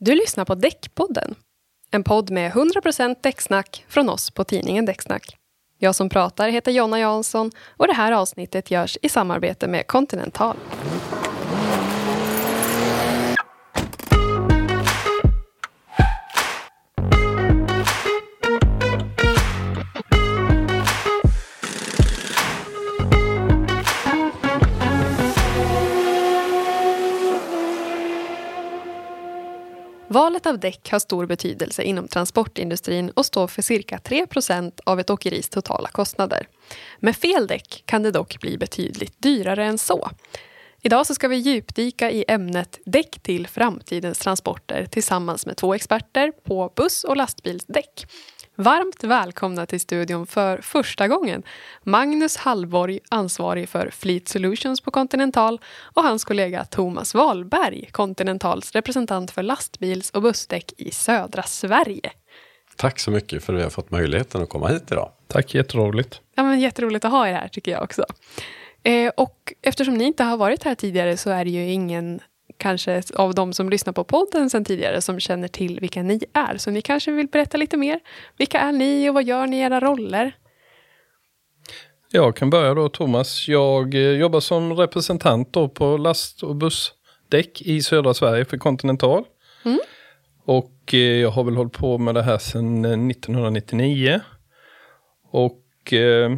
[0.00, 1.34] Du lyssnar på Däckpodden.
[1.90, 5.36] En podd med 100% däcksnack från oss på tidningen Däcksnack.
[5.78, 10.56] Jag som pratar heter Jonna Jansson och det här avsnittet görs i samarbete med Continental.
[30.38, 35.10] Valet av däck har stor betydelse inom transportindustrin och står för cirka 3% av ett
[35.10, 36.48] åkeris totala kostnader.
[37.00, 40.10] Med fel däck kan det dock bli betydligt dyrare än så.
[40.82, 46.32] Idag så ska vi djupdyka i ämnet däck till framtidens transporter tillsammans med två experter
[46.44, 48.06] på buss och lastbilsdäck.
[48.60, 51.42] Varmt välkomna till studion för första gången
[51.82, 55.60] Magnus Hallborg, ansvarig för Fleet Solutions på Continental
[55.94, 62.10] och hans kollega Thomas Wahlberg, Continentals representant för lastbils och bussdäck i södra Sverige.
[62.76, 65.10] Tack så mycket för att vi har fått möjligheten att komma hit idag.
[65.26, 66.20] Tack, jätteroligt.
[66.34, 68.04] Ja, men jätteroligt att ha er här tycker jag också.
[68.82, 72.20] Eh, och eftersom ni inte har varit här tidigare så är det ju ingen
[72.58, 76.56] kanske av de som lyssnar på podden sedan tidigare som känner till vilka ni är.
[76.56, 78.00] Så ni kanske vill berätta lite mer.
[78.36, 80.32] Vilka är ni och vad gör ni i era roller?
[82.10, 83.48] Jag kan börja då Thomas.
[83.48, 89.24] Jag eh, jobbar som representant då på last och bussdäck i södra Sverige för Continental.
[89.64, 89.78] Mm.
[90.44, 94.20] Och eh, jag har väl hållit på med det här sedan 1999.
[95.30, 96.36] Och eh,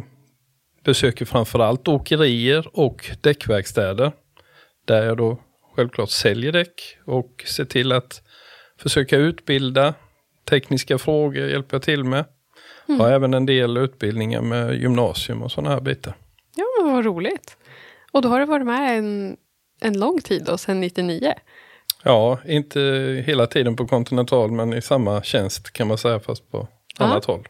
[0.83, 4.11] besöker framförallt åkerier och däckverkstäder.
[4.85, 5.37] Där jag då
[5.75, 8.21] självklart säljer däck och ser till att
[8.77, 9.93] försöka utbilda.
[10.49, 12.25] Tekniska frågor hjälper jag till med.
[12.87, 12.99] Mm.
[12.99, 16.13] Har även en del utbildningar med gymnasium och sådana här bitar.
[16.55, 17.57] Ja, men vad roligt.
[18.11, 19.37] Och då har du varit med en,
[19.81, 21.33] en lång tid då, sedan 99?
[22.03, 22.79] Ja, inte
[23.25, 27.47] hela tiden på Continental men i samma tjänst kan man säga fast på annat håll.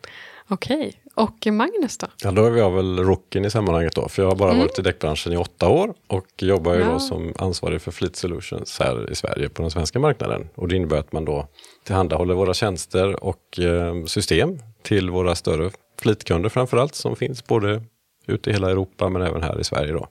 [0.48, 2.08] Okej, och Magnus då?
[2.24, 4.62] Ja, då är jag väl rocken i sammanhanget då, för jag har bara mm.
[4.62, 6.92] varit i däckbranschen i åtta år och jobbar ju ja.
[6.92, 10.50] då som ansvarig för Fleet Solutions här i Sverige på den svenska marknaden.
[10.56, 11.48] Och det innebär att man då
[11.84, 15.72] tillhandahåller våra tjänster och eh, system till våra större
[16.02, 17.84] fleetkunder framförallt som finns både
[18.28, 20.08] ute i hela Europa men även här i Sverige då.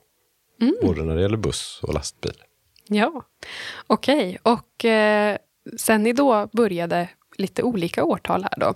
[0.61, 0.75] Mm.
[0.81, 2.33] Både när det gäller buss och lastbil.
[2.87, 3.23] Ja,
[3.87, 4.39] okej.
[4.43, 4.53] Okay.
[4.53, 5.37] Och eh,
[5.77, 8.73] sen ni då började lite olika årtal här då.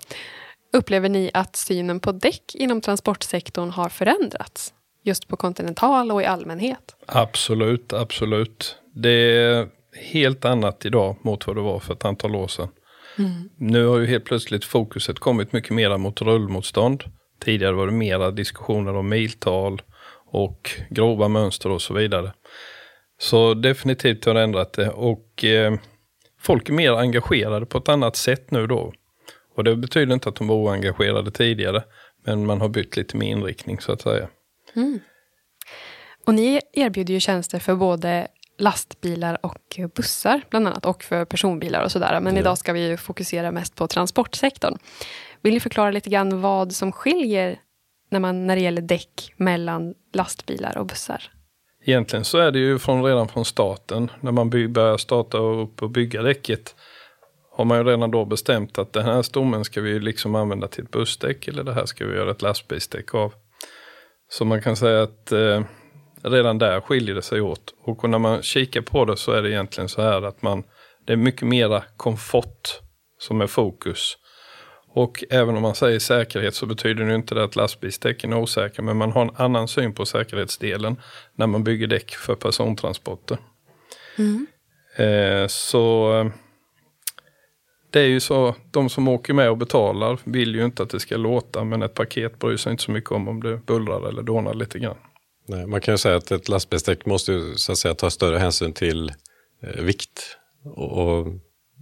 [0.76, 4.74] Upplever ni att synen på däck inom transportsektorn har förändrats?
[5.04, 6.96] Just på Continental och i allmänhet?
[7.06, 8.76] Absolut, absolut.
[8.94, 9.68] Det är
[10.12, 12.68] helt annat idag mot vad det var för ett antal år sedan.
[13.18, 13.50] Mm.
[13.58, 17.04] Nu har ju helt plötsligt fokuset kommit mycket mer mot rullmotstånd.
[17.40, 19.82] Tidigare var det mera diskussioner om miltal
[20.32, 22.34] och grova mönster och så vidare.
[23.20, 25.74] Så definitivt har det ändrat det och eh,
[26.42, 28.94] folk är mer engagerade på ett annat sätt nu då.
[29.56, 31.84] Och det betyder inte att de var oengagerade tidigare.
[32.26, 34.28] Men man har bytt lite med inriktning så att säga.
[34.76, 35.00] Mm.
[36.26, 38.28] Och ni erbjuder ju tjänster för både
[38.58, 42.20] lastbilar och bussar bland annat och för personbilar och sådär.
[42.20, 42.40] Men ja.
[42.40, 44.78] idag ska vi fokusera mest på transportsektorn.
[45.42, 47.60] Vill ni förklara lite grann vad som skiljer
[48.10, 51.32] när, man, när det gäller däck mellan lastbilar och bussar?
[51.86, 55.82] Egentligen så är det ju från, redan från starten när man by, börjar starta upp
[55.82, 56.76] och bygga däcket
[57.58, 60.84] har man ju redan då bestämt att den här stommen ska vi liksom använda till
[60.84, 63.34] ett bussdäck eller det här ska vi göra ett lastbilsdäck av.
[64.30, 65.64] Så man kan säga att eh,
[66.24, 67.74] redan där skiljer det sig åt.
[67.84, 70.64] Och när man kikar på det så är det egentligen så här att man,
[71.06, 72.70] det är mycket mera komfort
[73.20, 74.18] som är fokus.
[74.94, 78.84] Och även om man säger säkerhet så betyder det inte det att lastbilsdäcken är osäkra.
[78.84, 81.02] Men man har en annan syn på säkerhetsdelen
[81.36, 83.38] när man bygger däck för persontransporter.
[84.18, 84.48] Mm.
[84.98, 86.32] Eh, så
[87.96, 91.00] det är ju så, de som åker med och betalar vill ju inte att det
[91.00, 94.24] ska låta, men ett paket bryr sig inte så mycket om om det bullrar eller
[94.24, 94.98] dånar lite grann.
[95.48, 98.38] Nej, man kan ju säga att ett lastbilsdäck måste ju, så att säga, ta större
[98.38, 99.12] hänsyn till
[99.62, 101.28] eh, vikt och, och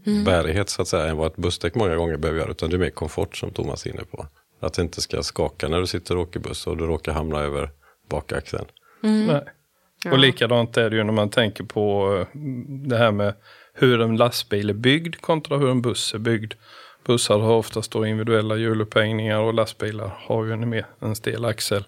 [0.06, 0.24] mm.
[0.24, 2.52] bärighet så att säga än vad ett bussdäck många gånger behöver göra.
[2.52, 4.28] Utan det är mer komfort som Thomas är inne på.
[4.60, 7.40] Att det inte ska skaka när du sitter och åker buss och du råkar hamna
[7.40, 7.70] över
[8.10, 8.66] bakaxeln.
[9.04, 9.26] Mm.
[9.26, 10.14] Nej.
[10.14, 12.40] Och likadant är det ju när man tänker på eh,
[12.88, 13.34] det här med
[13.74, 16.54] hur en lastbil är byggd kontra hur en buss är byggd.
[17.06, 21.84] Bussar har oftast då individuella hjulupphängningar och lastbilar har ju en, en stel axel.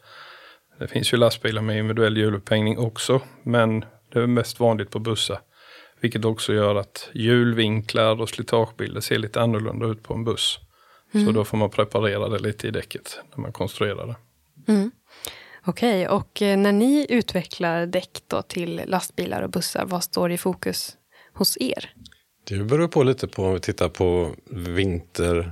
[0.79, 5.39] Det finns ju lastbilar med individuell hjulupphängning också, men det är mest vanligt på bussar.
[5.99, 10.59] Vilket också gör att hjulvinklar och slitagebilder ser lite annorlunda ut på en buss.
[11.13, 11.25] Mm.
[11.25, 14.15] Så då får man preparera det lite i däcket när man konstruerar det.
[14.71, 14.91] Mm.
[15.65, 20.37] Okej, okay, och eh, när ni utvecklar däck till lastbilar och bussar, vad står i
[20.37, 20.97] fokus
[21.35, 21.93] hos er?
[22.47, 25.51] Det beror på lite på om vi tittar på vinter,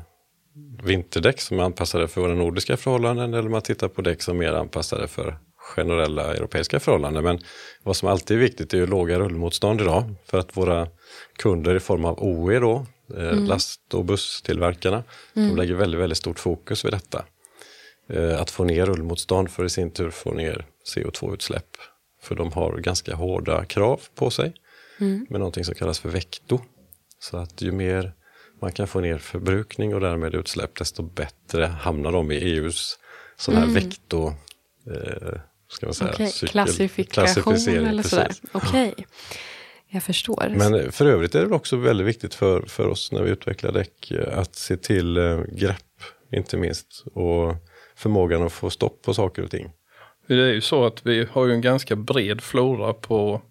[0.83, 4.35] vinterdäck som är anpassade för våra nordiska förhållanden eller om man tittar på däck som
[4.35, 7.23] är mer anpassade för generella europeiska förhållanden.
[7.23, 7.39] Men
[7.83, 10.87] vad som alltid är viktigt är ju låga rullmotstånd idag för att våra
[11.37, 12.85] kunder i form av OE då,
[13.17, 13.45] eh, mm.
[13.45, 15.03] last och busstillverkarna,
[15.35, 15.49] mm.
[15.49, 17.25] de lägger väldigt, väldigt stort fokus vid detta.
[18.09, 20.65] Eh, att få ner rullmotstånd för i sin tur få ner
[20.95, 21.69] CO2-utsläpp.
[22.21, 24.53] För de har ganska hårda krav på sig
[24.99, 25.25] mm.
[25.29, 26.59] med någonting som kallas för vekto.
[27.19, 28.13] Så att ju mer
[28.61, 32.99] man kan få ner förbrukning och därmed utsläpp, desto bättre hamnar de i EUs
[33.37, 33.73] sån här mm.
[33.73, 34.27] vekto,
[34.87, 36.27] eh, ska man säga, okay.
[36.27, 36.49] cykel,
[37.05, 38.31] klassifikation eller sådär.
[38.51, 39.05] Okej, okay.
[39.87, 40.53] jag förstår.
[40.57, 44.11] Men för övrigt är det också väldigt viktigt för, för oss när vi utvecklar däck
[44.11, 45.77] eh, att se till eh, grepp,
[46.31, 47.55] inte minst, och
[47.95, 49.71] förmågan att få stopp på saker och ting.
[50.27, 53.41] Det är ju så att vi har ju en ganska bred flora på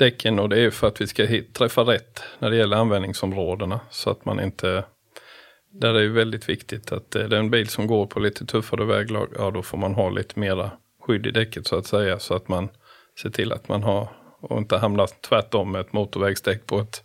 [0.00, 3.80] däcken och det är för att vi ska träffa rätt när det gäller användningsområdena.
[3.90, 4.84] Så att man inte...
[5.72, 8.84] Där är det väldigt viktigt att det är en bil som går på lite tuffare
[8.84, 10.70] väglag, ja då får man ha lite mera
[11.00, 12.18] skydd i däcket så att säga.
[12.18, 12.68] Så att man
[13.22, 14.08] ser till att man har
[14.40, 17.04] och inte hamnar tvärtom med ett motorvägsdäck på ett,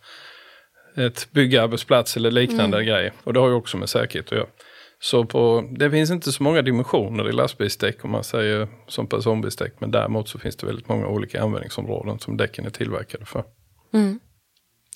[0.96, 2.86] ett byggarbetsplats eller liknande mm.
[2.86, 3.12] grej.
[3.24, 4.46] Och det har ju också med säkerhet att göra.
[5.06, 9.72] Så på, det finns inte så många dimensioner i lastbilsdäck om man säger som personbilsdäck.
[9.78, 13.44] Men däremot så finns det väldigt många olika användningsområden som däcken är tillverkade för.
[13.92, 14.20] Mm.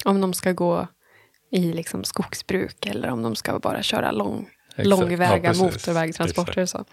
[0.05, 0.87] Om de ska gå
[1.51, 6.67] i liksom skogsbruk eller om de ska bara köra lång, långväga ja, motorvägtransporter.
[6.67, 6.85] Så.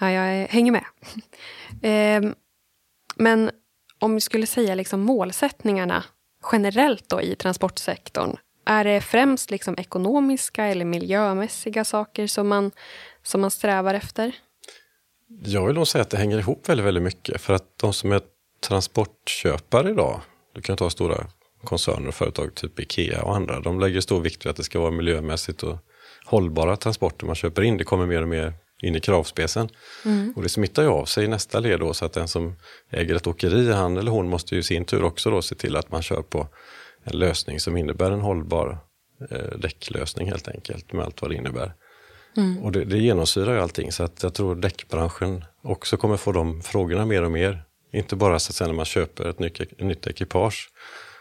[0.00, 0.84] Ja, jag hänger med.
[2.24, 2.32] eh,
[3.16, 3.50] men
[3.98, 6.04] om vi skulle säga liksom målsättningarna
[6.52, 8.36] generellt då i transportsektorn.
[8.66, 12.70] Är det främst liksom ekonomiska eller miljömässiga saker som man,
[13.22, 14.32] som man strävar efter?
[15.44, 17.40] Jag vill nog säga att det hänger ihop väldigt, väldigt mycket.
[17.40, 18.20] För att de som är
[18.68, 20.20] transportköpare idag,
[20.54, 21.26] du kan ta stora
[21.64, 24.80] koncerner och företag, typ Ikea och andra, de lägger stor vikt vid att det ska
[24.80, 25.78] vara miljömässigt och
[26.24, 27.76] hållbara transporter man köper in.
[27.76, 28.52] Det kommer mer och mer
[28.82, 29.68] in i kravspecen.
[30.04, 30.32] Mm.
[30.36, 32.56] Och det smittar ju av sig i nästa led då, så att den som
[32.90, 35.76] äger ett åkeri, han eller hon måste ju i sin tur också då se till
[35.76, 36.48] att man kör på
[37.06, 38.78] en lösning som innebär en hållbar
[39.30, 41.74] eh, däcklösning helt enkelt med allt vad det innebär.
[42.36, 42.58] Mm.
[42.58, 46.62] Och det, det genomsyrar ju allting så att jag tror däckbranschen också kommer få de
[46.62, 47.64] frågorna mer och mer.
[47.92, 50.70] Inte bara så att säga när man köper ett nytt, nytt ekipage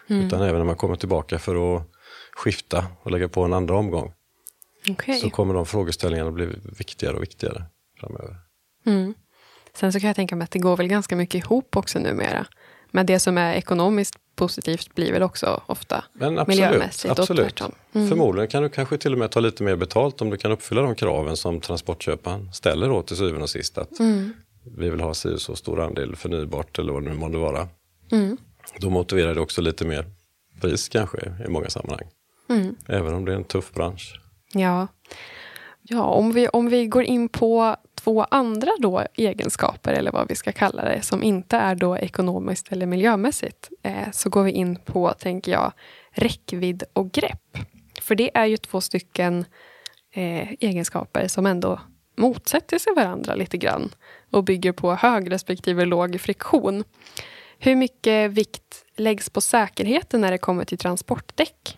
[0.10, 0.26] mm.
[0.26, 1.84] utan även när man kommer tillbaka för att
[2.32, 4.14] skifta och lägga på en andra omgång.
[4.90, 5.20] Okay.
[5.20, 6.48] Så kommer de frågeställningarna bli
[6.78, 7.64] viktigare och viktigare
[8.00, 8.36] framöver.
[8.86, 9.14] Mm.
[9.74, 12.46] Sen så kan jag tänka mig att det går väl ganska mycket ihop också numera.
[12.92, 17.30] Men det som är ekonomiskt positivt blir väl också ofta Men absolut, miljömässigt absolut.
[17.30, 17.72] och tvärtom.
[17.94, 18.10] Mm.
[18.10, 20.82] Förmodligen kan du kanske till och med ta lite mer betalt om du kan uppfylla
[20.82, 23.78] de kraven som transportköparen ställer då till syvende och sist.
[23.78, 24.34] Att mm.
[24.78, 27.68] Vi vill ha si så stor andel förnybart eller vad det nu måste vara.
[28.12, 28.38] Mm.
[28.80, 30.06] Då motiverar det också lite mer
[30.62, 32.08] pris kanske i många sammanhang.
[32.50, 32.76] Mm.
[32.88, 34.20] Även om det är en tuff bransch.
[34.54, 34.88] Ja,
[35.82, 37.76] ja om, vi, om vi går in på
[38.06, 42.72] två andra då egenskaper, eller vad vi ska kalla det, som inte är då ekonomiskt
[42.72, 45.72] eller miljömässigt, eh, så går vi in på, tänker jag,
[46.12, 47.58] räckvidd och grepp.
[48.02, 49.46] För det är ju två stycken
[50.14, 51.80] eh, egenskaper som ändå
[52.18, 53.90] motsätter sig varandra lite grann
[54.32, 56.84] och bygger på hög respektive låg friktion.
[57.60, 61.78] Hur mycket vikt läggs på säkerheten när det kommer till transportdäck?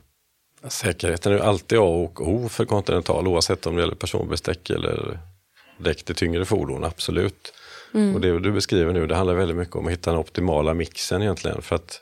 [0.68, 5.20] Säkerheten är alltid A och O för Continental oavsett om det gäller personbilsdäck eller
[5.78, 7.54] däck till tyngre fordon, absolut.
[7.94, 8.16] Mm.
[8.16, 11.22] Och det du beskriver nu, det handlar väldigt mycket om att hitta den optimala mixen
[11.22, 11.62] egentligen.
[11.62, 12.02] För att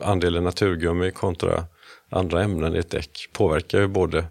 [0.00, 1.64] andelen naturgummi kontra
[2.10, 4.24] andra ämnen i ett däck påverkar ju både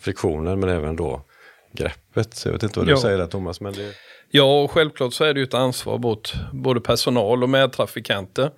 [0.00, 1.24] friktionen men även då
[1.72, 2.34] greppet.
[2.34, 3.00] Så jag vet inte vad du ja.
[3.00, 3.60] säger där Thomas.
[3.60, 3.94] Men det...
[4.30, 8.50] Ja, och självklart så är det ju ett ansvar mot både personal och medtrafikanter.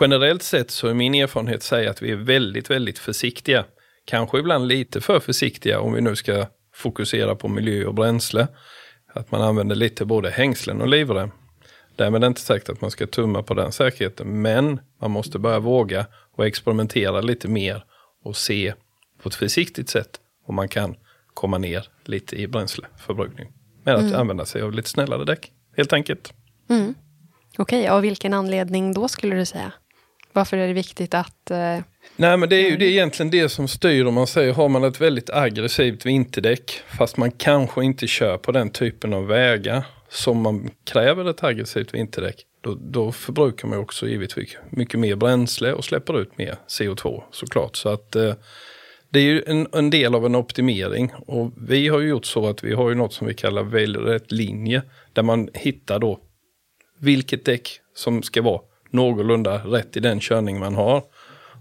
[0.00, 3.64] Generellt sett så är min erfarenhet säga att vi är väldigt, väldigt försiktiga.
[4.04, 8.48] Kanske ibland lite för försiktiga om vi nu ska fokusera på miljö och bränsle.
[9.12, 11.30] Att man använder lite både hängslen och livrem.
[11.96, 14.42] Därmed är det inte sagt att man ska tumma på den säkerheten.
[14.42, 17.84] Men man måste börja våga och experimentera lite mer
[18.24, 18.74] och se
[19.22, 20.96] på ett försiktigt sätt om man kan
[21.34, 23.52] komma ner lite i bränsleförbrukning.
[23.84, 24.20] Med att mm.
[24.20, 26.32] använda sig av lite snällare däck, helt enkelt.
[26.70, 26.94] Mm.
[27.58, 29.72] Okej, okay, av vilken anledning då skulle du säga?
[30.32, 31.78] Varför är det viktigt att eh,
[32.16, 34.68] Nej men det är ju det är egentligen det som styr om man säger har
[34.68, 39.84] man ett väldigt aggressivt vinterdäck fast man kanske inte kör på den typen av vägar
[40.08, 42.46] som man kräver ett aggressivt vinterdäck.
[42.60, 47.76] Då, då förbrukar man också givetvis mycket mer bränsle och släpper ut mer CO2 såklart.
[47.76, 48.34] Så att eh,
[49.10, 52.46] det är ju en, en, del av en optimering och vi har ju gjort så
[52.46, 54.82] att vi har ju något som vi kallar välj rätt linje
[55.12, 56.20] där man hittar då
[56.98, 61.02] vilket däck som ska vara någorlunda rätt i den körning man har.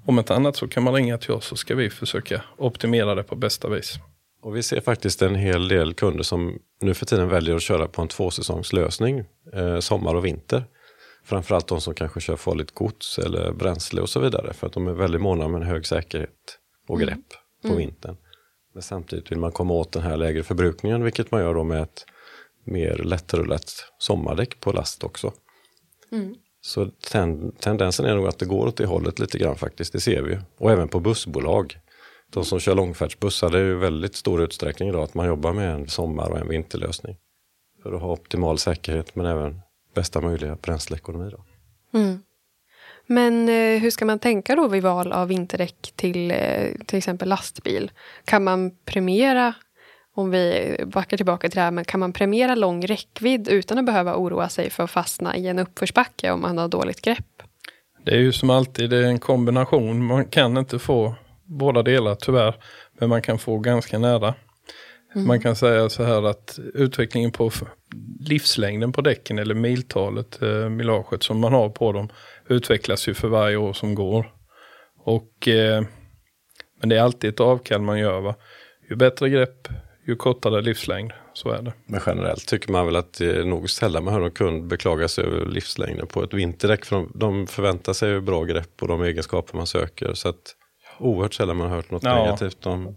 [0.06, 3.24] Om inte annat så kan man ringa till oss så ska vi försöka optimera det
[3.24, 4.00] på bästa vis.
[4.42, 7.88] Och vi ser faktiskt en hel del kunder som nu för tiden väljer att köra
[7.88, 10.64] på en tvåsäsongslösning, eh, sommar och vinter.
[11.24, 14.54] Framförallt de som kanske kör farligt gods eller bränsle och så vidare.
[14.54, 17.24] För att de är väldigt måna om en hög säkerhet och grepp mm.
[17.62, 17.78] på mm.
[17.78, 18.18] vintern.
[18.74, 21.82] Men samtidigt vill man komma åt den här lägre förbrukningen, vilket man gör då med
[21.82, 22.06] ett
[22.64, 25.34] mer lättrullat sommardäck på last också.
[26.12, 26.36] Mm.
[26.62, 30.00] Så ten, tendensen är nog att det går åt det hållet lite grann faktiskt, det
[30.00, 30.40] ser vi.
[30.58, 31.80] Och även på bussbolag.
[32.30, 35.74] De som kör långfärdsbussar, det är ju väldigt stor utsträckning idag att man jobbar med
[35.74, 37.18] en sommar och en vinterlösning.
[37.84, 39.62] För att ha optimal säkerhet men även
[39.96, 41.32] bästa möjliga bränsleekonomi.
[41.32, 41.44] Då.
[42.00, 42.20] Mm.
[43.08, 47.30] Men eh, hur ska man tänka då vid val av vinterdäck till eh, till exempel
[47.30, 47.92] lastbil?
[48.26, 49.54] Kan man premiera,
[50.16, 53.86] om vi backar tillbaka till det här, men kan man premiera lång räckvidd utan att
[53.86, 57.44] behöva oroa sig för att fastna i en uppförsbacke om man har dåligt grepp?
[58.06, 60.06] Det är ju som alltid, det är en kombination.
[60.06, 62.56] Man kan inte få båda delar tyvärr,
[63.00, 64.34] men man kan få ganska nära.
[65.16, 65.28] Mm.
[65.28, 67.52] Man kan säga så här att utvecklingen på
[68.20, 72.10] livslängden på däcken eller miltalet, eh, milaget som man har på dem
[72.48, 74.32] utvecklas ju för varje år som går.
[74.98, 75.84] Och, eh,
[76.80, 78.22] men det är alltid ett avkall man gör.
[78.22, 78.36] Va?
[78.90, 79.68] Ju bättre grepp,
[80.12, 81.12] ju kortare livslängd.
[81.34, 81.74] Så är det.
[81.86, 85.08] Men generellt tycker man väl att det är nog sällan man hör någon kund beklaga
[85.08, 86.86] sig över livslängden på ett vinterdäck.
[86.86, 90.14] För de, de förväntar sig ju bra grepp och de egenskaper man söker.
[90.14, 90.56] Så att
[91.00, 92.96] oerhört sällan man har hört något ja, negativt om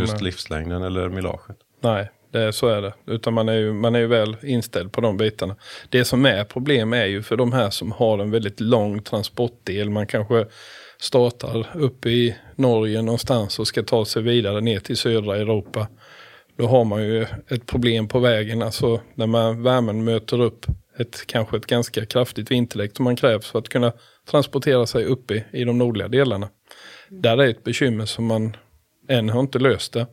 [0.00, 1.56] just livslängden eller milaget.
[1.80, 2.94] Nej, det, så är det.
[3.06, 5.56] Utan man är, ju, man är ju väl inställd på de bitarna.
[5.88, 9.90] Det som är problem är ju för de här som har en väldigt lång transportdel.
[9.90, 10.46] Man kanske
[10.98, 15.88] startar uppe i Norge någonstans och ska ta sig vidare ner till södra Europa.
[16.56, 18.62] Då har man ju ett problem på vägen.
[18.62, 20.66] Alltså när man, värmen möter upp
[20.98, 23.92] ett, kanske ett ganska kraftigt vinterdäck som man krävs för att kunna
[24.30, 26.48] transportera sig uppe i, i de nordliga delarna.
[27.08, 28.56] Där är ett bekymmer som man
[29.08, 30.06] än har inte löst det.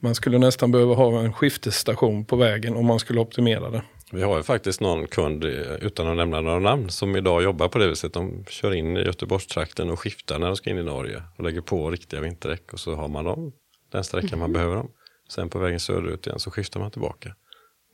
[0.00, 3.82] Man skulle nästan behöva ha en skiftesstation på vägen om man skulle optimera det.
[4.12, 5.44] Vi har ju faktiskt någon kund,
[5.80, 8.12] utan att nämna några namn, som idag jobbar på det viset.
[8.12, 11.60] De kör in i Göteborgstrakten och skiftar när de ska in i Norge och lägger
[11.60, 13.52] på riktiga vinterdäck och så har man dem
[13.92, 14.40] den sträckan mm.
[14.40, 14.90] man behöver dem.
[15.28, 17.34] Sen på vägen söderut igen så skiftar man tillbaka.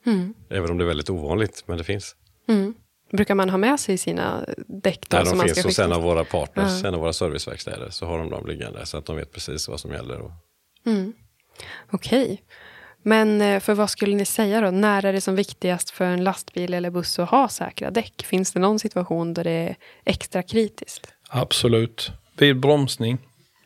[0.06, 0.34] Mm.
[0.50, 2.16] Även om det är väldigt ovanligt, men det finns.
[2.48, 2.74] Mm.
[3.12, 4.44] Brukar man ha med sig sina
[4.82, 5.06] däck?
[5.08, 6.88] Då, Nej, de finns hos en av våra partners, uh.
[6.88, 7.90] en av våra serviceverkstäder.
[7.90, 10.20] Så har de dem liggande så att de vet precis vad som gäller.
[10.20, 10.30] Och...
[10.86, 11.12] Mm.
[11.90, 12.24] Okej.
[12.24, 12.38] Okay.
[13.02, 14.70] Men eh, för vad skulle ni säga då?
[14.70, 18.22] När är det som viktigast för en lastbil eller buss att ha säkra däck?
[18.22, 21.12] Finns det någon situation där det är extra kritiskt?
[21.28, 22.12] Absolut.
[22.36, 23.18] Vid bromsning.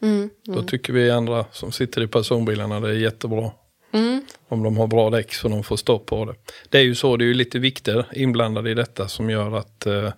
[0.05, 0.31] Mm, mm.
[0.45, 3.51] Då tycker vi andra som sitter i personbilarna det är jättebra.
[3.93, 4.25] Mm.
[4.49, 6.35] Om de har bra däck så de får stopp på det.
[6.69, 9.87] Det är ju så, det är ju lite vikter inblandade i detta som gör att
[9.87, 10.13] eh,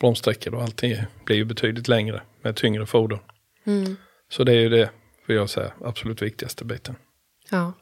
[0.00, 3.18] bromssträckor och allting blir ju betydligt längre med tyngre fordon.
[3.66, 3.96] Mm.
[4.30, 4.90] Så det är ju det,
[5.26, 6.94] vill jag säga, absolut viktigaste biten.
[7.50, 7.72] Ja.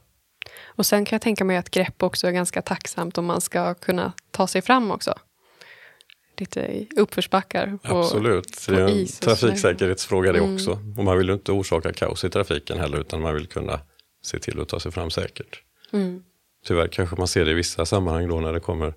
[0.65, 3.75] Och sen kan jag tänka mig att grepp också är ganska tacksamt om man ska
[3.75, 5.15] kunna ta sig fram också.
[6.37, 7.79] Lite uppförsbackar.
[7.83, 10.55] På, Absolut, det är en trafiksäkerhetsfråga det mm.
[10.55, 10.71] också.
[10.99, 13.81] Och man vill ju inte orsaka kaos i trafiken heller utan man vill kunna
[14.23, 15.63] se till att ta sig fram säkert.
[15.93, 16.23] Mm.
[16.67, 18.95] Tyvärr kanske man ser det i vissa sammanhang då när det kommer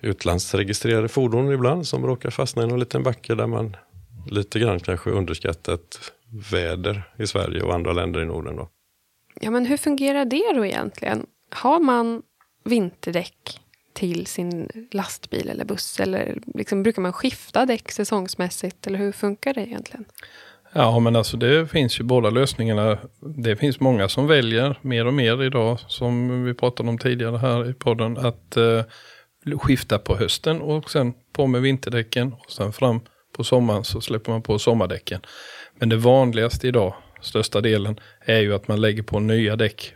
[0.00, 3.76] utlandsregistrerade fordon ibland som råkar fastna i någon liten backe där man
[4.30, 6.12] lite grann kanske underskattat
[6.52, 8.56] väder i Sverige och andra länder i Norden.
[8.56, 8.68] Då.
[9.40, 11.26] Ja, men hur fungerar det då egentligen?
[11.50, 12.22] Har man
[12.64, 13.60] vinterdäck
[13.96, 16.00] till sin lastbil eller buss?
[16.00, 18.86] Eller liksom, brukar man skifta däck säsongsmässigt?
[18.86, 20.04] Eller hur funkar det egentligen?
[20.72, 22.98] Ja, men alltså det finns ju båda lösningarna.
[23.36, 27.70] Det finns många som väljer mer och mer idag, som vi pratade om tidigare här
[27.70, 28.84] i podden, att eh,
[29.58, 33.00] skifta på hösten och sen på med vinterdäcken och sen fram
[33.36, 35.20] på sommaren så släpper man på sommardäcken.
[35.78, 39.94] Men det vanligaste idag, största delen, är ju att man lägger på nya däck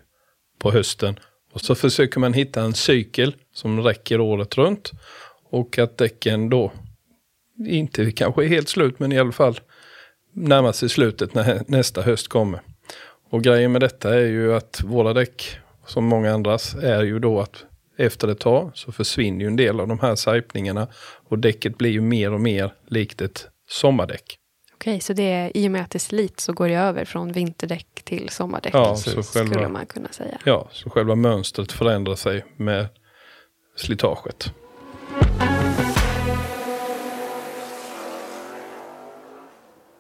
[0.59, 1.17] på hösten
[1.53, 4.91] och så försöker man hitta en cykel som räcker året runt
[5.51, 6.73] och att däcken då
[7.67, 9.61] inte kanske är helt slut men i alla fall
[10.33, 12.61] närmar sig slutet när nästa höst kommer.
[13.31, 17.41] Och grejen med detta är ju att våra däck, som många andras, är ju då
[17.41, 17.65] att
[17.97, 20.89] efter ett tag så försvinner ju en del av de här sajpningarna
[21.29, 24.37] och däcket blir ju mer och mer likt ett sommardäck.
[24.81, 27.33] Okej, så det är, i och med att det slits så går det över från
[27.33, 28.75] vinterdäck till sommardäck?
[28.75, 30.39] Ja, så själva, skulle man kunna säga.
[30.45, 32.89] Ja, så själva mönstret förändrar sig med
[33.77, 34.53] slitaget.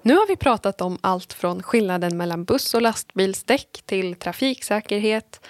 [0.02, 5.40] Nu har vi pratat om allt från skillnaden mellan buss och lastbilsdäck till trafiksäkerhet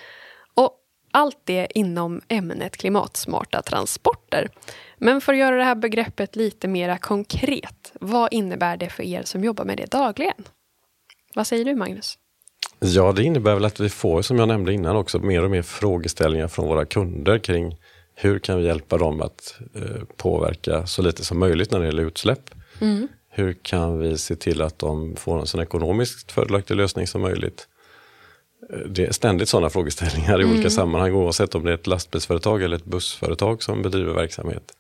[0.54, 0.76] och
[1.10, 4.48] allt det inom ämnet klimatsmarta transporter.
[4.98, 9.22] Men för att göra det här begreppet lite mera konkret, vad innebär det för er
[9.22, 10.44] som jobbar med det dagligen?
[11.34, 12.18] Vad säger du Magnus?
[12.80, 15.62] Ja, det innebär väl att vi får, som jag nämnde innan också, mer och mer
[15.62, 17.76] frågeställningar från våra kunder kring
[18.14, 22.02] hur kan vi hjälpa dem att eh, påverka så lite som möjligt när det gäller
[22.02, 22.50] utsläpp?
[22.80, 23.08] Mm.
[23.28, 27.68] Hur kan vi se till att de får en så ekonomiskt fördelaktig lösning som möjligt?
[28.72, 30.54] Eh, det är ständigt sådana frågeställningar i mm.
[30.54, 34.72] olika sammanhang oavsett om det är ett lastbilsföretag eller ett bussföretag som bedriver verksamhet.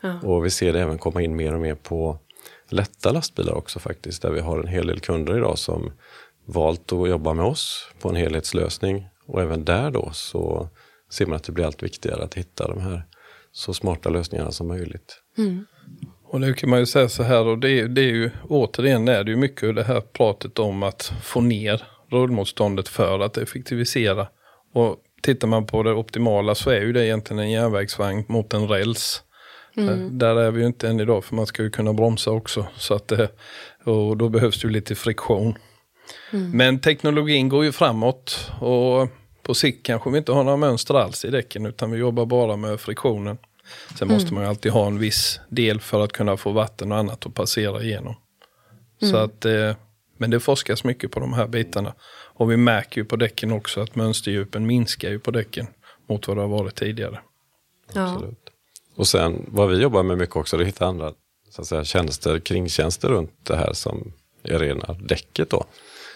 [0.00, 0.20] Ja.
[0.22, 2.18] Och vi ser det även komma in mer och mer på
[2.68, 5.92] lätta lastbilar också faktiskt, där vi har en hel del kunder idag som
[6.46, 9.08] valt att jobba med oss på en helhetslösning.
[9.26, 10.68] Och även där då så
[11.10, 13.02] ser man att det blir allt viktigare att hitta de här
[13.52, 15.22] så smarta lösningarna som möjligt.
[15.38, 15.66] Mm.
[16.24, 19.24] Och nu kan man ju säga så här och det, det är ju återigen är
[19.24, 24.28] det ju mycket det här pratet om att få ner rullmotståndet för att effektivisera.
[24.72, 28.68] Och tittar man på det optimala så är ju det egentligen en järnvägsvagn mot en
[28.68, 29.22] räls.
[29.76, 30.18] Mm.
[30.18, 32.66] Där är vi ju inte än idag för man ska ju kunna bromsa också.
[32.76, 33.28] Så att det,
[33.84, 35.58] och då behövs det ju lite friktion.
[36.30, 36.50] Mm.
[36.50, 39.08] Men teknologin går ju framåt och
[39.42, 42.56] på sikt kanske vi inte har några mönster alls i däcken utan vi jobbar bara
[42.56, 43.38] med friktionen.
[43.98, 44.34] Sen måste mm.
[44.34, 47.34] man ju alltid ha en viss del för att kunna få vatten och annat att
[47.34, 48.14] passera igenom.
[49.02, 49.12] Mm.
[49.12, 49.76] Så att, eh,
[50.16, 51.94] men det forskas mycket på de här bitarna.
[52.38, 55.66] Och vi märker ju på däcken också att mönsterdjupen minskar ju på däcken
[56.08, 57.20] mot vad det har varit tidigare.
[57.92, 58.12] Ja.
[58.12, 58.45] Absolut.
[58.96, 61.12] Och sen vad vi jobbar med mycket också, det är att hitta andra
[61.50, 64.12] så att säga, tjänster, kringtjänster runt det här som
[64.42, 65.64] är rena däcket då.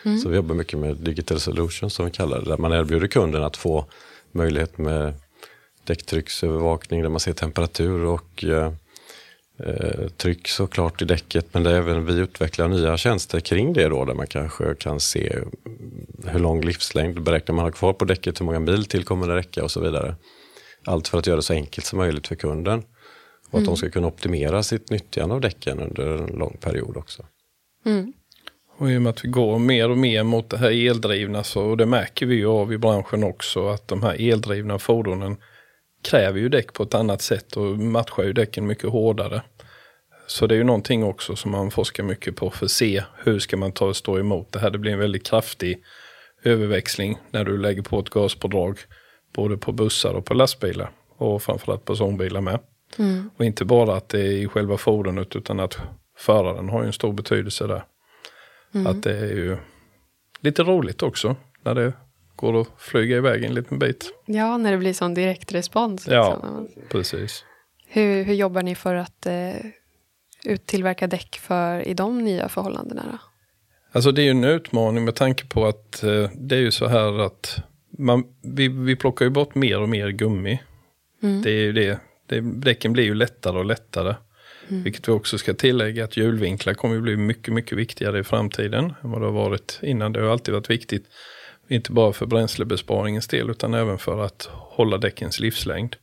[0.05, 0.19] Mm.
[0.19, 3.43] Så vi jobbar mycket med digital solutions som vi kallar det, där man erbjuder kunden
[3.43, 3.85] att få
[4.33, 5.15] möjlighet med
[5.85, 8.73] däcktrycksövervakning där man ser temperatur och eh,
[9.59, 11.47] eh, tryck såklart i däcket.
[11.55, 15.01] Men det är även vi utvecklar nya tjänster kring det då där man kanske kan
[15.01, 15.39] se
[16.27, 19.37] hur lång livslängd beräknar man ha kvar på däcket, hur många mil till kommer det
[19.37, 20.15] räcka och så vidare.
[20.85, 22.79] Allt för att göra det så enkelt som möjligt för kunden.
[23.51, 23.65] Och att mm.
[23.65, 27.27] de ska kunna optimera sitt nyttjande av däcken under en lång period också.
[27.87, 28.13] Mm.
[28.79, 31.65] Och i och med att vi går mer och mer mot det här eldrivna så
[31.65, 35.37] och det märker vi ju av i branschen också att de här eldrivna fordonen
[36.03, 39.43] kräver ju däck på ett annat sätt och matchar ju däcken mycket hårdare.
[40.27, 43.39] Så det är ju någonting också som man forskar mycket på för att se hur
[43.39, 44.71] ska man ta och stå emot det här.
[44.71, 45.83] Det blir en väldigt kraftig
[46.45, 48.79] överväxling när du lägger på ett gaspådrag
[49.33, 52.59] både på bussar och på lastbilar och framförallt personbilar med.
[52.99, 53.31] Mm.
[53.37, 55.79] Och inte bara att det är i själva fordonet utan att
[56.17, 57.85] föraren har ju en stor betydelse där.
[58.75, 58.87] Mm.
[58.87, 59.57] Att det är ju
[60.41, 61.93] lite roligt också när det
[62.37, 64.15] går att flyga iväg en liten bit.
[64.27, 66.07] Ja, när det blir sån direktrespons.
[66.07, 66.69] Liksom.
[66.77, 67.45] Ja, precis.
[67.87, 69.55] Hur, hur jobbar ni för att eh,
[70.45, 73.03] uttillverka däck för, i de nya förhållandena?
[73.13, 73.19] Då?
[73.93, 76.87] Alltså det är ju en utmaning med tanke på att eh, det är ju så
[76.87, 77.63] här att
[77.99, 80.61] man, vi, vi plockar ju bort mer och mer gummi.
[81.23, 81.43] Mm.
[81.43, 82.01] Det är ju det.
[82.27, 82.41] det.
[82.41, 84.15] Däcken blir ju lättare och lättare.
[84.69, 84.83] Mm.
[84.83, 88.85] Vilket vi också ska tillägga att hjulvinklar kommer att bli mycket, mycket viktigare i framtiden
[89.03, 90.13] än vad det har varit innan.
[90.13, 91.05] Det har alltid varit viktigt.
[91.69, 95.97] Inte bara för bränslebesparingens del utan även för att hålla däckens livslängd.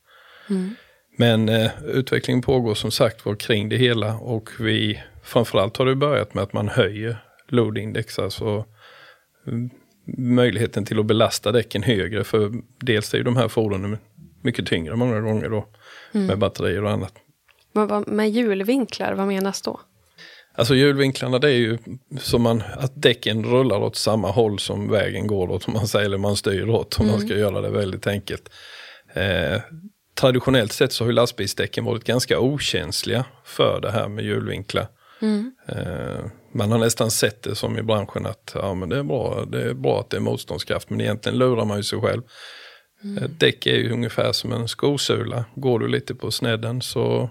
[0.50, 0.76] Mm.
[1.18, 5.96] Men eh, utvecklingen pågår som sagt var kring det hela och vi framförallt har det
[5.96, 8.66] börjat med att man höjer loadindex, alltså
[9.48, 9.70] mm,
[10.18, 12.24] möjligheten till att belasta däcken högre.
[12.24, 13.98] För dels är ju de här fordonen
[14.42, 15.68] mycket tyngre många gånger då
[16.14, 16.28] mm.
[16.28, 17.14] med batterier och annat.
[17.72, 19.80] Vad, med hjulvinklar, vad menas då?
[20.56, 21.78] Alltså hjulvinklarna det är ju
[22.20, 26.06] som man, att däcken rullar åt samma håll som vägen går åt, om man säger,
[26.06, 27.18] eller man styr åt, om mm.
[27.18, 28.50] man ska göra det väldigt enkelt.
[29.14, 29.62] Eh,
[30.16, 34.88] traditionellt sett så har lastbilsdäcken varit ganska okänsliga för det här med hjulvinklar.
[35.22, 35.52] Mm.
[35.68, 36.26] Eh,
[36.58, 39.62] man har nästan sett det som i branschen att ja, men det, är bra, det
[39.62, 42.22] är bra att det är motståndskraft, men egentligen lurar man ju sig själv.
[43.04, 43.24] Mm.
[43.24, 45.46] Ett däck är ju ungefär som en skosula.
[45.56, 47.30] Går du lite på snedden så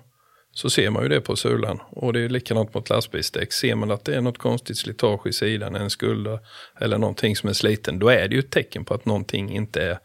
[0.57, 1.81] så ser man ju det på sulan.
[1.91, 3.53] Och det är likadant mot lastbilsdäck.
[3.53, 6.39] Ser man att det är något konstigt slitage i sidan, en skulder
[6.81, 9.83] eller någonting som är sliten, då är det ju ett tecken på att någonting inte
[9.83, 9.99] är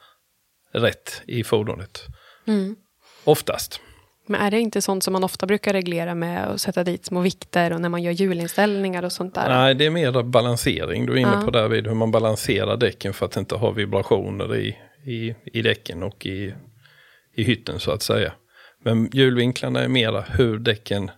[0.79, 2.05] rätt i fordonet.
[2.47, 2.75] Mm.
[3.23, 3.81] Oftast.
[4.25, 7.21] Men är det inte sånt som man ofta brukar reglera med att sätta dit små
[7.21, 9.49] vikter och när man gör hjulinställningar och sånt där?
[9.49, 11.05] Nej, det är mer balansering.
[11.05, 11.41] Du är inne ja.
[11.45, 15.61] på där vid hur man balanserar däcken för att inte ha vibrationer i, i, i
[15.61, 16.53] däcken och i,
[17.35, 18.33] i hytten så att säga.
[18.83, 21.11] Men hjulvinklarna är mera hur däcken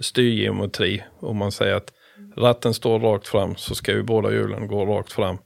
[0.00, 1.04] styrgeometri.
[1.20, 1.92] Om man säger att
[2.36, 5.38] ratten står rakt fram så ska ju båda hjulen gå rakt fram.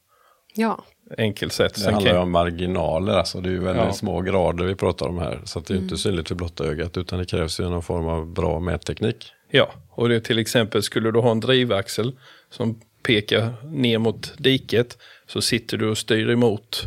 [0.59, 0.85] Ja.
[1.19, 1.85] Enkelt sätt.
[1.85, 3.93] Det handlar ju om marginaler, alltså det är ju väldigt ja.
[3.93, 5.41] små grader vi pratar om här.
[5.45, 5.85] Så det är mm.
[5.85, 9.33] inte synligt för blotta ögat utan det krävs ju någon form av bra mätteknik.
[9.51, 12.13] Ja, och det är till exempel skulle du ha en drivaxel
[12.51, 16.85] som pekar ner mot diket så sitter du och styr emot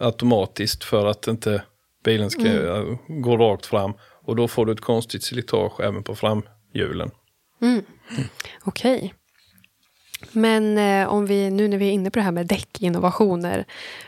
[0.00, 1.62] automatiskt för att inte
[2.04, 2.98] bilen ska mm.
[3.08, 3.92] gå rakt fram.
[4.24, 7.10] Och då får du ett konstigt slitage även på framhjulen.
[7.60, 7.84] Mm.
[8.64, 8.96] Okej.
[8.96, 9.10] Okay.
[10.32, 13.64] Men eh, om vi, nu när vi är inne på det här med däckinnovationer.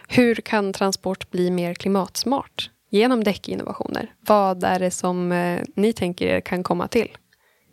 [0.09, 4.13] Hur kan transport bli mer klimatsmart genom däckinnovationer?
[4.21, 7.09] Vad är det som eh, ni tänker er kan komma till?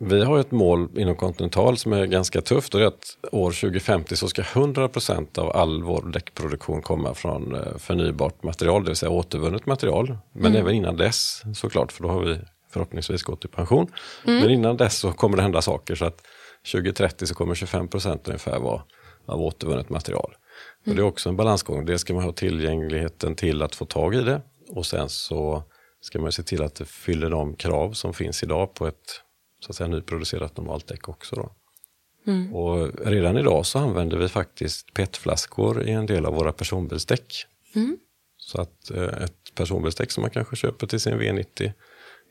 [0.04, 3.50] Vi har ett mål inom Continental som är ganska tufft och det är att år
[3.50, 8.96] 2050 så ska 100% av all vår däckproduktion komma från eh, förnybart material, det vill
[8.96, 10.18] säga återvunnet material.
[10.32, 10.60] Men mm.
[10.60, 12.38] även innan dess såklart, för då har vi
[12.72, 13.86] förhoppningsvis gått i pension.
[14.26, 14.40] Mm.
[14.40, 16.20] Men innan dess så kommer det hända saker så att
[16.72, 17.88] 2030 så kommer 25
[18.24, 18.82] ungefär vara
[19.26, 20.34] av återvunnet material.
[20.34, 20.38] Mm.
[20.84, 21.86] Och det är också en balansgång.
[21.86, 25.62] Det ska man ha tillgängligheten till att få tag i det och sen så
[26.00, 29.22] ska man se till att det fyller de krav som finns idag på ett
[29.60, 31.36] så att säga, nyproducerat normalt däck också.
[31.36, 31.52] Då.
[32.26, 32.54] Mm.
[32.54, 37.46] Och redan idag så använder vi faktiskt PET-flaskor i en del av våra personbilsdäck.
[37.74, 37.98] Mm.
[38.36, 41.72] Så att eh, ett personbilsdäck som man kanske köper till sin V90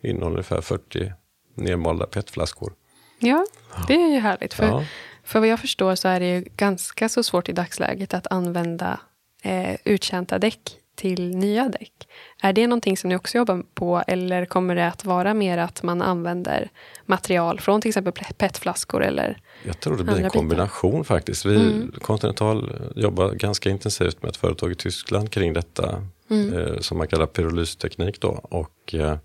[0.04, 1.13] innehåller ungefär 40
[1.56, 2.74] nedmalda PET-flaskor.
[3.22, 3.46] Ja,
[3.88, 4.54] det är ju härligt.
[4.54, 4.84] För, ja.
[5.24, 9.00] för vad jag förstår så är det ju ganska så svårt i dagsläget att använda
[9.42, 12.08] eh, uttjänta däck till nya däck.
[12.42, 15.84] Är det någonting som ni också jobbar på eller kommer det att vara mer att
[15.84, 16.70] man använder
[17.06, 21.04] material från till exempel petflaskor eller Jag tror det blir en kombination bitar.
[21.04, 21.46] faktiskt.
[21.46, 21.92] Vi, mm.
[22.02, 26.54] Continental jobbar ganska intensivt med ett företag i Tyskland kring detta mm.
[26.54, 28.22] eh, som man kallar pyrolysteknik.
[28.22, 28.30] Då.
[28.30, 29.18] Och, eh,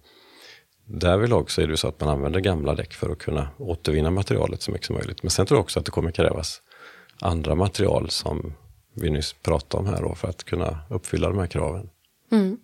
[0.89, 4.63] Därvidlag så är det så att man använder gamla däck för att kunna återvinna materialet
[4.63, 5.23] så mycket som möjligt.
[5.23, 6.63] Men sen tror jag också att det kommer krävas
[7.21, 8.55] andra material som
[8.95, 11.91] vi nyss pratade om här då, för att kunna uppfylla de här kraven.
[12.33, 12.57] Mm.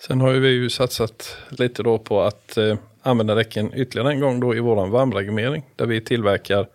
[0.00, 4.40] Sen har vi ju satsat lite då på att eh, använda däcken ytterligare en gång
[4.40, 6.66] då i våran varmregummering där vi tillverkar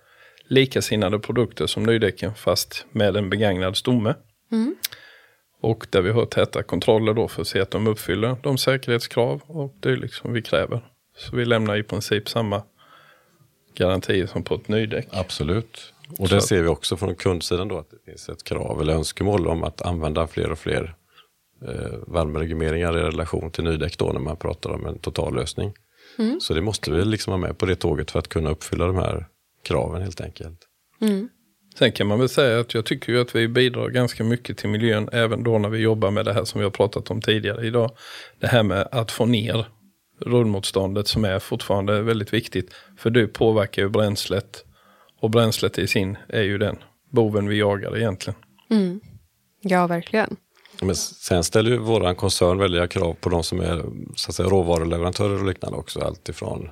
[0.47, 4.15] likasinnade produkter som nydäcken fast med en begagnad stomme.
[4.52, 4.76] Mm.
[5.63, 9.41] Och där vi har täta kontroller då för att se att de uppfyller de säkerhetskrav
[9.47, 10.82] och det är liksom vi kräver.
[11.17, 12.63] Så vi lämnar i princip samma
[13.76, 15.08] garantier som på ett nydäck.
[15.12, 15.93] Absolut.
[16.19, 19.47] Och det ser vi också från kundsidan då att det finns ett krav eller önskemål
[19.47, 20.95] om att använda fler och fler
[21.62, 25.73] eh, värmeregummeringar i relation till nydäck då när man pratar om en totallösning.
[26.19, 26.39] Mm.
[26.39, 28.95] Så det måste vi liksom ha med på det tåget för att kunna uppfylla de
[28.95, 29.28] här
[29.63, 30.60] kraven helt enkelt.
[31.02, 31.30] Mm.
[31.78, 34.70] Sen kan man väl säga att jag tycker ju att vi bidrar ganska mycket till
[34.70, 37.68] miljön även då när vi jobbar med det här som vi har pratat om tidigare
[37.68, 37.92] idag.
[38.40, 39.66] Det här med att få ner
[40.20, 42.74] rullmotståndet som är fortfarande väldigt viktigt.
[42.98, 44.66] För det påverkar ju bränslet
[45.20, 46.78] och bränslet i sin är ju den
[47.12, 48.40] boven vi jagar egentligen.
[48.70, 49.02] Mm.
[49.62, 50.36] Ja, verkligen.
[50.82, 54.50] Men sen ställer ju våran koncern väldiga krav på de som är så att säga,
[54.50, 56.00] råvaruleverantörer och liknande också.
[56.00, 56.70] Alltifrån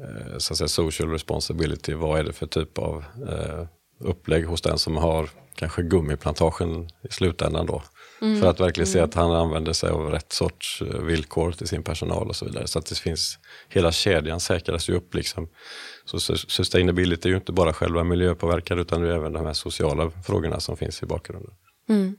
[0.00, 3.66] eh, så att säga, social responsibility, vad är det för typ av eh,
[4.00, 7.82] upplägg hos den som har kanske gummiplantagen i slutändan då.
[8.22, 8.40] Mm.
[8.40, 9.08] För att verkligen se mm.
[9.08, 12.66] att han använder sig av rätt sorts eh, villkor till sin personal och så vidare.
[12.66, 15.48] Så att det finns, hela kedjan säkras ju upp liksom.
[16.04, 20.10] Så sustainability är ju inte bara själva miljöpåverkan utan det är även de här sociala
[20.26, 21.52] frågorna som finns i bakgrunden.
[21.88, 22.16] Mm.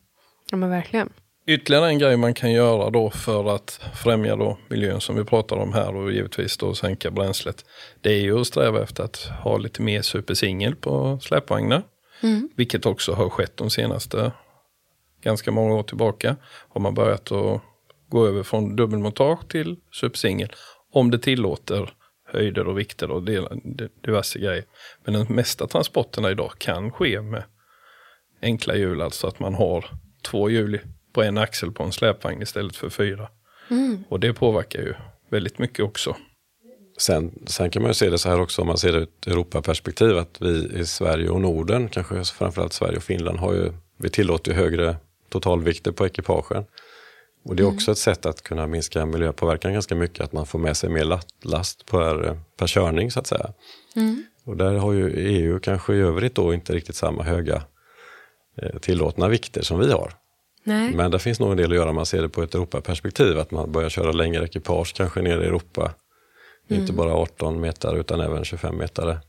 [0.51, 1.09] Ja men verkligen.
[1.49, 5.55] Ytterligare en grej man kan göra då för att främja då miljön som vi pratar
[5.55, 7.65] om här och givetvis då sänka bränslet.
[8.01, 11.83] Det är ju att sträva efter att ha lite mer supersingel på släpvagnar.
[12.23, 12.49] Mm.
[12.55, 14.31] Vilket också har skett de senaste
[15.21, 16.35] ganska många år tillbaka.
[16.69, 17.61] Har man börjat att
[18.09, 20.51] gå över från dubbelmontage till supersingel.
[20.91, 21.93] Om det tillåter
[22.33, 23.23] höjder och vikter och
[24.03, 24.63] diverse grejer.
[25.03, 27.43] Men de mesta transporterna idag kan ske med
[28.41, 29.85] enkla hjul, alltså att man har
[30.21, 30.79] två hjul
[31.17, 33.29] på en axel på en släpvagn istället för fyra.
[33.69, 34.03] Mm.
[34.09, 34.93] Och det påverkar ju
[35.29, 36.15] väldigt mycket också.
[36.97, 39.03] Sen, sen kan man ju se det så här också om man ser det ur
[39.03, 43.71] ett Europaperspektiv att vi i Sverige och Norden, kanske framförallt Sverige och Finland, har ju,
[43.97, 44.95] vi tillåter ju högre
[45.29, 46.65] totalvikter på ekipagen.
[47.45, 47.93] Och det är också mm.
[47.93, 51.85] ett sätt att kunna minska miljöpåverkan ganska mycket, att man får med sig mer last
[51.85, 53.53] per, per körning så att säga.
[53.95, 54.23] Mm.
[54.45, 57.63] Och där har ju EU kanske i övrigt då inte riktigt samma höga
[58.61, 60.13] eh, tillåtna vikter som vi har.
[60.67, 60.93] Nej.
[60.93, 63.39] Men det finns nog en del att göra om man ser det på ett Europaperspektiv,
[63.39, 65.93] att man börjar köra längre ekipage kanske nere i Europa.
[66.69, 66.81] Mm.
[66.81, 69.19] Inte bara 18 meter utan även 25 meter.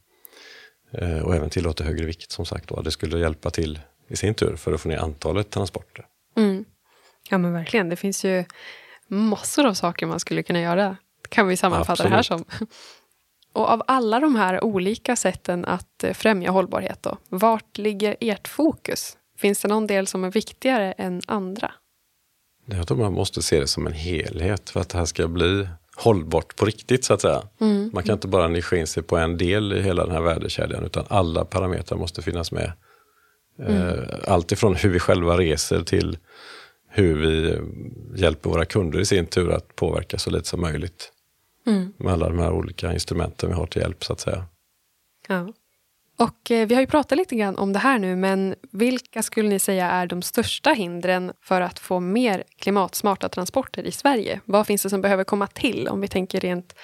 [0.93, 2.69] Eh, och även tillåter högre vikt som sagt.
[2.69, 2.83] Då.
[2.83, 6.07] Det skulle hjälpa till i sin tur för att få ner antalet transporter.
[6.37, 6.65] Mm.
[7.31, 8.45] Ja men verkligen, det finns ju
[9.09, 10.97] massor av saker man skulle kunna göra.
[11.29, 12.11] Kan vi sammanfatta Absolut.
[12.11, 12.45] det här som.
[13.53, 18.49] Och av alla de här olika sätten att eh, främja hållbarhet då, vart ligger ert
[18.49, 19.18] fokus?
[19.39, 21.73] Finns det någon del som är viktigare än andra?
[22.67, 25.69] Jag tror man måste se det som en helhet för att det här ska bli
[25.97, 27.43] hållbart på riktigt så att säga.
[27.61, 27.91] Mm.
[27.93, 30.85] Man kan inte bara nischa in sig på en del i hela den här värdekedjan
[30.85, 32.73] utan alla parametrar måste finnas med.
[33.59, 33.77] Mm.
[33.77, 36.19] Eh, allt ifrån hur vi själva reser till
[36.89, 37.61] hur vi
[38.21, 41.13] hjälper våra kunder i sin tur att påverka så lite som möjligt.
[41.67, 41.93] Mm.
[41.97, 44.45] Med alla de här olika instrumenten vi har till hjälp så att säga.
[45.29, 45.53] Ja.
[46.19, 49.49] Och eh, vi har ju pratat lite grann om det här nu, men vilka skulle
[49.49, 54.41] ni säga är de största hindren för att få mer klimatsmarta transporter i Sverige?
[54.45, 56.75] Vad finns det som behöver komma till om vi tänker rent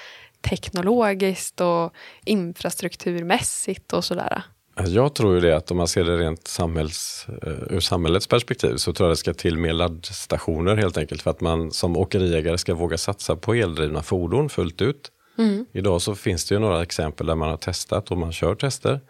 [0.40, 1.92] teknologiskt och
[2.24, 4.42] infrastrukturmässigt och sådär?
[4.76, 8.26] Alltså, jag tror ju det att om man ser det rent samhälls, eh, ur samhällets
[8.26, 11.96] perspektiv så tror jag det ska till mer laddstationer helt enkelt för att man som
[11.96, 15.10] åkeriägare ska våga satsa på eldrivna fordon fullt ut.
[15.38, 15.66] Mm.
[15.72, 19.00] Idag så finns det ju några exempel där man har testat och man kör tester.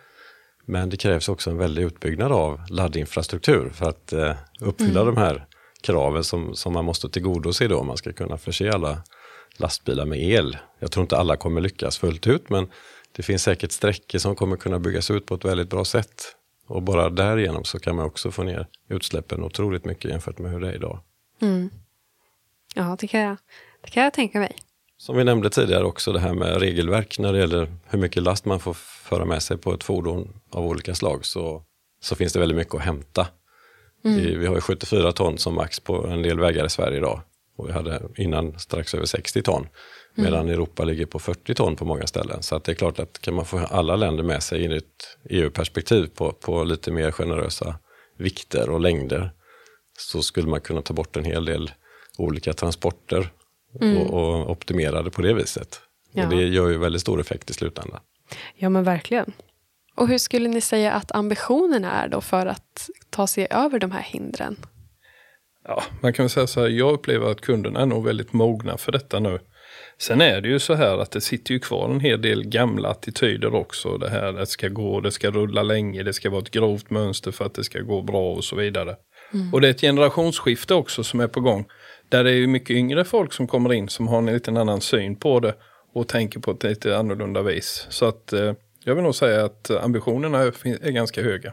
[0.64, 5.14] Men det krävs också en väldig utbyggnad av laddinfrastruktur för att eh, uppfylla mm.
[5.14, 5.46] de här
[5.80, 9.02] kraven som, som man måste tillgodose då om man ska kunna förse alla
[9.56, 10.58] lastbilar med el.
[10.78, 12.70] Jag tror inte alla kommer lyckas fullt ut men
[13.12, 16.36] det finns säkert sträckor som kommer kunna byggas ut på ett väldigt bra sätt.
[16.66, 20.60] Och bara därigenom så kan man också få ner utsläppen otroligt mycket jämfört med hur
[20.60, 21.00] det är idag.
[21.40, 21.70] Mm.
[22.74, 23.36] Ja, det kan, jag,
[23.80, 24.56] det kan jag tänka mig.
[24.96, 28.44] Som vi nämnde tidigare också det här med regelverk när det gäller hur mycket last
[28.44, 31.62] man får föra med sig på ett fordon av olika slag så,
[32.00, 33.26] så finns det väldigt mycket att hämta.
[34.04, 34.16] Mm.
[34.16, 37.20] Vi, vi har 74 ton som max på en del vägar i Sverige idag
[37.56, 39.66] och vi hade innan strax över 60 ton.
[40.14, 40.52] Medan mm.
[40.52, 42.42] Europa ligger på 40 ton på många ställen.
[42.42, 44.76] Så att det är klart att kan man få alla länder med sig in i
[44.76, 47.74] ett EU-perspektiv på, på lite mer generösa
[48.18, 49.30] vikter och längder
[49.98, 51.70] så skulle man kunna ta bort en hel del
[52.18, 53.30] olika transporter
[53.80, 53.96] mm.
[53.96, 55.80] och, och, optimera det på det viset.
[56.12, 56.24] Ja.
[56.24, 58.00] Och det gör ju väldigt stor effekt i slutändan.
[58.54, 59.32] Ja men verkligen.
[59.96, 63.90] Och hur skulle ni säga att ambitionen är då för att ta sig över de
[63.90, 64.56] här hindren?
[65.64, 68.76] Ja, man kan väl säga så här, jag upplever att kunderna är nog väldigt mogna
[68.76, 69.38] för detta nu.
[69.98, 72.88] Sen är det ju så här att det sitter ju kvar en hel del gamla
[72.88, 73.98] attityder också.
[73.98, 77.30] Det här det ska gå, det ska rulla länge, det ska vara ett grovt mönster
[77.30, 78.96] för att det ska gå bra och så vidare.
[79.32, 79.54] Mm.
[79.54, 81.64] Och det är ett generationsskifte också som är på gång.
[82.14, 85.16] Där det är mycket yngre folk som kommer in som har en liten annan syn
[85.16, 85.54] på det
[85.92, 87.86] och tänker på ett lite annorlunda vis.
[87.90, 88.52] Så att eh,
[88.84, 91.52] jag vill nog säga att ambitionerna är, är ganska höga.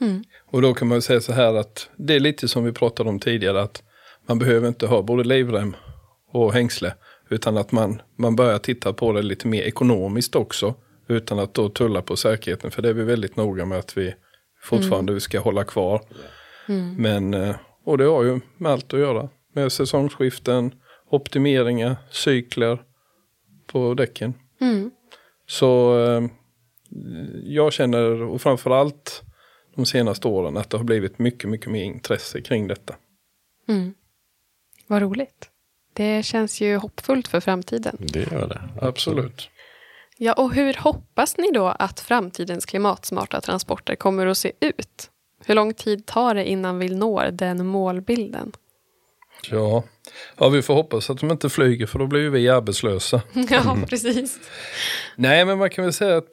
[0.00, 0.24] Mm.
[0.50, 3.20] Och då kan man säga så här att det är lite som vi pratade om
[3.20, 3.82] tidigare att
[4.26, 5.76] man behöver inte ha både livrem
[6.32, 6.94] och hängsle
[7.30, 10.74] utan att man, man börjar titta på det lite mer ekonomiskt också.
[11.08, 12.70] Utan att då tulla på säkerheten.
[12.70, 14.14] För det är vi väldigt noga med att vi
[14.62, 15.20] fortfarande mm.
[15.20, 16.00] ska hålla kvar.
[16.68, 16.94] Mm.
[16.96, 19.28] Men, eh, och det har ju med allt att göra.
[19.56, 20.74] Med säsongsskiften,
[21.10, 22.82] optimeringar, cykler
[23.66, 24.34] på däcken.
[24.60, 24.90] Mm.
[25.46, 26.22] Så eh,
[27.44, 29.22] jag känner, och framförallt
[29.76, 32.94] de senaste åren, att det har blivit mycket, mycket mer intresse kring detta.
[33.68, 33.94] Mm.
[34.86, 35.50] Vad roligt.
[35.92, 37.96] Det känns ju hoppfullt för framtiden.
[38.00, 38.86] Det gör det.
[38.86, 39.50] Absolut.
[40.18, 45.10] Ja, och hur hoppas ni då att framtidens klimatsmarta transporter kommer att se ut?
[45.46, 48.52] Hur lång tid tar det innan vi når den målbilden?
[49.50, 49.82] Ja.
[50.38, 53.22] ja, vi får hoppas att de inte flyger för då blir ju vi arbetslösa.
[53.50, 54.38] ja, precis.
[55.16, 56.28] Nej, men man kan väl säga att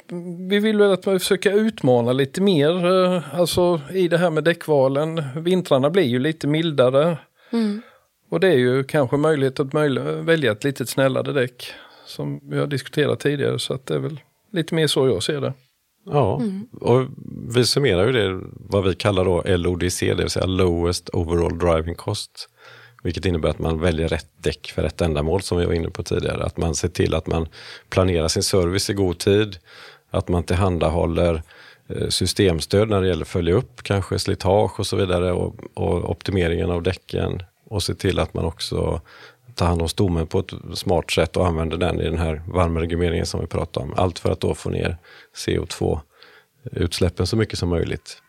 [0.50, 2.86] vi vill väl att man försöker utmana lite mer.
[2.86, 5.24] Eh, alltså i det här med däckvalen.
[5.36, 7.18] Vintrarna blir ju lite mildare.
[7.52, 7.82] Mm.
[8.30, 9.74] Och det är ju kanske möjlighet att
[10.26, 11.74] välja ett lite snällare däck.
[12.06, 14.20] Som vi har diskuterat tidigare så att det är väl
[14.52, 15.54] lite mer så jag ser det.
[16.06, 16.68] Ja, mm.
[16.82, 17.08] och
[17.56, 21.96] vi summerar ju det vad vi kallar då LODC, det vill säga Lowest Overall Driving
[21.96, 22.50] Cost.
[23.02, 26.04] Vilket innebär att man väljer rätt däck för rätt ändamål som vi var inne på
[26.04, 26.44] tidigare.
[26.44, 27.48] Att man ser till att man
[27.90, 29.58] planerar sin service i god tid.
[30.12, 31.44] Att man tillhandahåller
[31.88, 36.10] eh, systemstöd när det gäller att följa upp kanske slitage och så vidare och, och
[36.10, 39.02] optimeringen av däcken och se till att man också
[39.56, 43.26] tar hand om stommen på ett smart sätt och använder den i den här värmeregummeringen
[43.26, 43.94] som vi pratade om.
[43.98, 44.98] Allt för att då få ner
[45.46, 48.22] CO2-utsläppen så mycket som möjligt.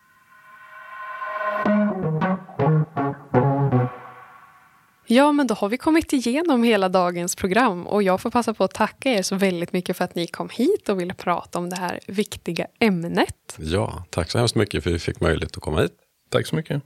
[5.13, 8.63] Ja, men då har vi kommit igenom hela dagens program och jag får passa på
[8.63, 11.69] att tacka er så väldigt mycket för att ni kom hit och ville prata om
[11.69, 13.57] det här viktiga ämnet.
[13.57, 15.91] Ja, tack så hemskt mycket för att vi fick möjlighet att komma hit.
[16.29, 16.83] Tack så mycket.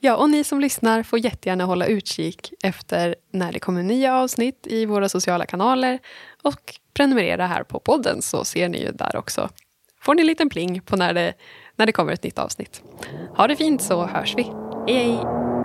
[0.00, 4.66] Ja, och ni som lyssnar får jättegärna hålla utkik efter när det kommer nya avsnitt
[4.66, 5.98] i våra sociala kanaler
[6.42, 9.48] och prenumerera här på podden så ser ni ju där också.
[10.00, 11.34] Får ni en liten pling på när det,
[11.76, 12.82] när det kommer ett nytt avsnitt.
[13.36, 14.42] Ha det fint så hörs vi.
[14.86, 15.57] Hej hej!